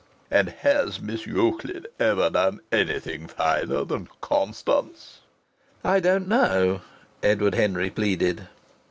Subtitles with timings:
[0.31, 5.19] "And has Miss Euclid ever done anything finer than Constance?"
[5.83, 6.81] "I don't know,"
[7.21, 8.47] Edward Henry pleaded.